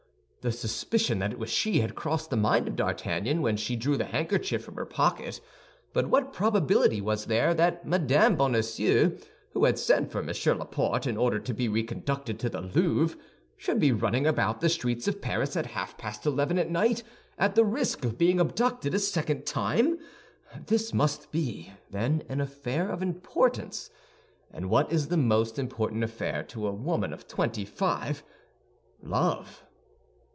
[0.43, 3.95] The suspicion that it was she had crossed the mind of D'Artagnan when she drew
[3.95, 5.39] the handkerchief from her pocket;
[5.93, 8.33] but what probability was there that Mme.
[8.35, 9.19] Bonacieux,
[9.53, 10.29] who had sent for M.
[10.57, 13.19] Laporte in order to be reconducted to the Louvre,
[13.55, 17.03] should be running about the streets of Paris at half past eleven at night,
[17.37, 19.99] at the risk of being abducted a second time?
[20.65, 23.91] This must be, then, an affair of importance;
[24.51, 28.23] and what is the most important affair to a woman of twenty five!
[29.03, 29.63] Love.